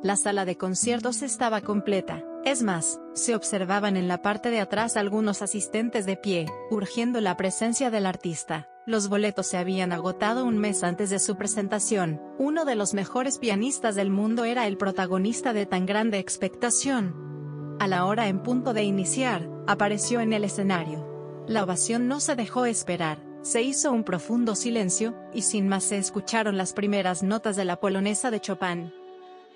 [0.00, 2.22] La sala de conciertos estaba completa.
[2.44, 7.36] Es más, se observaban en la parte de atrás algunos asistentes de pie, urgiendo la
[7.36, 8.68] presencia del artista.
[8.86, 12.22] Los boletos se habían agotado un mes antes de su presentación.
[12.38, 17.76] Uno de los mejores pianistas del mundo era el protagonista de tan grande expectación.
[17.80, 21.44] A la hora en punto de iniciar, apareció en el escenario.
[21.48, 23.18] La ovación no se dejó esperar.
[23.42, 27.80] Se hizo un profundo silencio, y sin más se escucharon las primeras notas de la
[27.80, 28.92] polonesa de Chopin.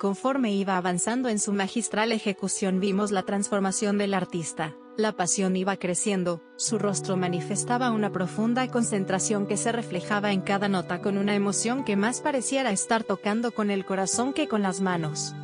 [0.00, 4.74] Conforme iba avanzando en su magistral ejecución vimos la transformación del artista.
[4.96, 10.68] La pasión iba creciendo, su rostro manifestaba una profunda concentración que se reflejaba en cada
[10.68, 14.80] nota con una emoción que más pareciera estar tocando con el corazón que con las
[14.80, 15.34] manos.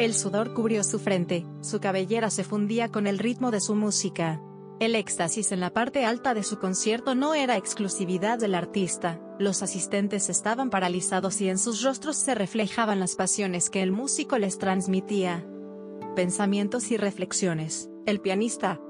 [0.00, 4.40] El sudor cubrió su frente, su cabellera se fundía con el ritmo de su música.
[4.80, 9.62] El éxtasis en la parte alta de su concierto no era exclusividad del artista, los
[9.62, 14.58] asistentes estaban paralizados y en sus rostros se reflejaban las pasiones que el músico les
[14.58, 15.46] transmitía.
[16.16, 17.90] Pensamientos y reflexiones.
[18.06, 18.80] El pianista.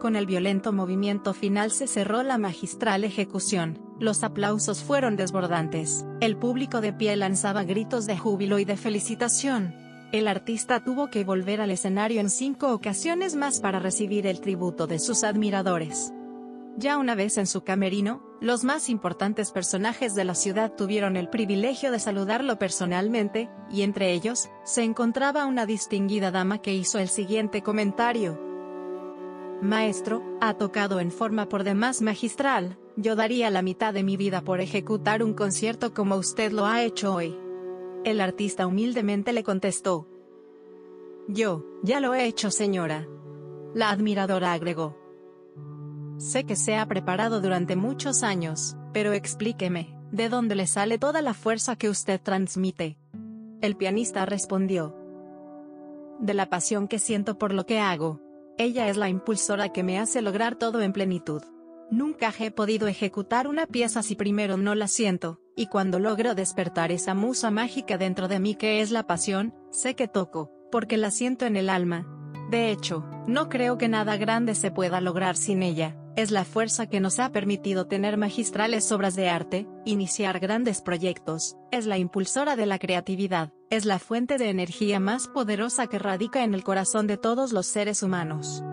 [0.00, 6.36] Con el violento movimiento final se cerró la magistral ejecución, los aplausos fueron desbordantes, el
[6.36, 9.74] público de pie lanzaba gritos de júbilo y de felicitación,
[10.12, 14.86] el artista tuvo que volver al escenario en cinco ocasiones más para recibir el tributo
[14.86, 16.12] de sus admiradores.
[16.76, 21.28] Ya una vez en su camerino, los más importantes personajes de la ciudad tuvieron el
[21.28, 27.08] privilegio de saludarlo personalmente, y entre ellos, se encontraba una distinguida dama que hizo el
[27.08, 28.38] siguiente comentario.
[29.62, 34.42] Maestro, ha tocado en forma por demás magistral, yo daría la mitad de mi vida
[34.42, 37.38] por ejecutar un concierto como usted lo ha hecho hoy.
[38.04, 40.08] El artista humildemente le contestó.
[41.28, 43.06] Yo, ya lo he hecho señora.
[43.74, 45.05] La admiradora agregó.
[46.18, 51.20] Sé que se ha preparado durante muchos años, pero explíqueme, ¿de dónde le sale toda
[51.20, 52.96] la fuerza que usted transmite?
[53.60, 54.96] El pianista respondió.
[56.18, 58.22] De la pasión que siento por lo que hago.
[58.56, 61.42] Ella es la impulsora que me hace lograr todo en plenitud.
[61.90, 66.92] Nunca he podido ejecutar una pieza si primero no la siento, y cuando logro despertar
[66.92, 71.10] esa musa mágica dentro de mí que es la pasión, sé que toco, porque la
[71.10, 72.06] siento en el alma.
[72.50, 76.86] De hecho, no creo que nada grande se pueda lograr sin ella, es la fuerza
[76.86, 82.56] que nos ha permitido tener magistrales obras de arte, iniciar grandes proyectos, es la impulsora
[82.56, 87.06] de la creatividad, es la fuente de energía más poderosa que radica en el corazón
[87.06, 88.64] de todos los seres humanos.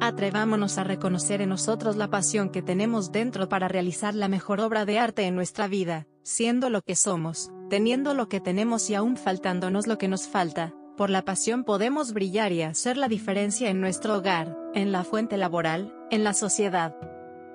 [0.00, 4.84] Atrevámonos a reconocer en nosotros la pasión que tenemos dentro para realizar la mejor obra
[4.84, 9.16] de arte en nuestra vida, siendo lo que somos, teniendo lo que tenemos y aún
[9.16, 10.74] faltándonos lo que nos falta.
[10.96, 15.38] Por la pasión podemos brillar y hacer la diferencia en nuestro hogar, en la fuente
[15.38, 16.94] laboral, en la sociedad.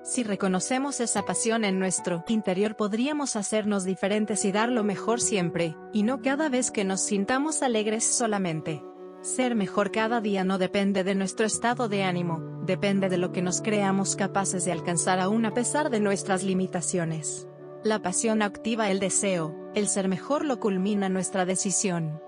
[0.02, 5.76] Si reconocemos esa pasión en nuestro interior podríamos hacernos diferentes y dar lo mejor siempre,
[5.92, 8.82] y no cada vez que nos sintamos alegres solamente.
[9.20, 13.42] Ser mejor cada día no depende de nuestro estado de ánimo, depende de lo que
[13.42, 17.46] nos creamos capaces de alcanzar aún a pesar de nuestras limitaciones.
[17.84, 22.20] La pasión activa el deseo, el ser mejor lo culmina nuestra decisión.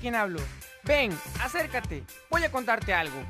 [0.00, 0.40] Quién hablo.
[0.82, 3.22] Ven, acércate, voy a contarte algo.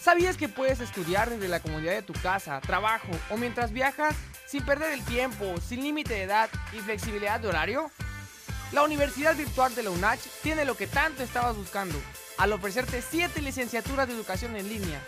[0.00, 4.64] ¿Sabías que puedes estudiar desde la comodidad de tu casa, trabajo o mientras viajas sin
[4.64, 7.90] perder el tiempo, sin límite de edad y flexibilidad de horario?
[8.72, 12.00] La Universidad Virtual de la UNACH tiene lo que tanto estabas buscando,
[12.38, 14.98] al ofrecerte 7 licenciaturas de educación en línea.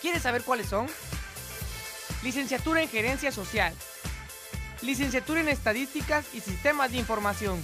[0.00, 0.88] ¿Quieres saber cuáles son?
[2.24, 3.72] Licenciatura en Gerencia Social,
[4.82, 7.62] Licenciatura en Estadísticas y Sistemas de Información,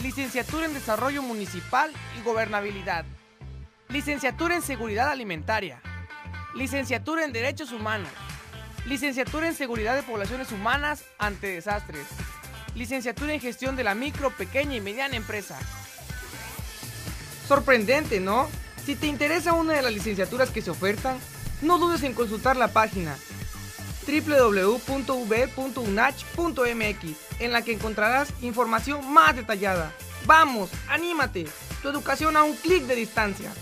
[0.00, 3.04] Licenciatura en Desarrollo Municipal y Gobernabilidad.
[3.88, 5.82] Licenciatura en Seguridad Alimentaria.
[6.54, 8.08] Licenciatura en Derechos Humanos.
[8.86, 12.06] Licenciatura en Seguridad de Poblaciones Humanas ante Desastres.
[12.74, 15.58] Licenciatura en Gestión de la Micro, Pequeña y Mediana Empresa.
[17.46, 18.48] Sorprendente, ¿no?
[18.84, 21.18] Si te interesa una de las licenciaturas que se ofertan,
[21.60, 23.16] no dudes en consultar la página
[24.06, 25.00] www.v.unach.mx,
[27.40, 29.92] en la que encontrarás información más detallada.
[30.26, 30.70] ¡Vamos!
[30.88, 31.46] ¡Anímate!
[31.82, 33.52] Tu educación a un clic de distancia.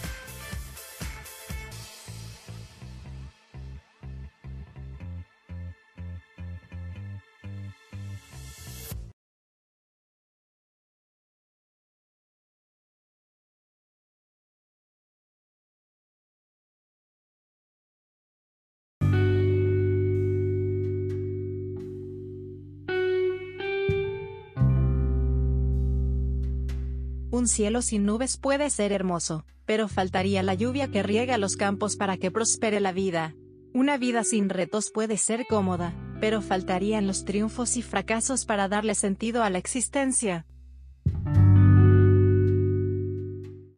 [27.40, 31.96] Un cielo sin nubes puede ser hermoso, pero faltaría la lluvia que riega los campos
[31.96, 33.34] para que prospere la vida.
[33.72, 38.94] Una vida sin retos puede ser cómoda, pero faltarían los triunfos y fracasos para darle
[38.94, 40.44] sentido a la existencia.